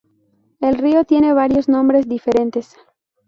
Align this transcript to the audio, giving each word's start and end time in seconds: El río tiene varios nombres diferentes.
El 0.61 0.79
río 0.79 1.05
tiene 1.05 1.31
varios 1.31 1.69
nombres 1.69 2.09
diferentes. 2.09 2.75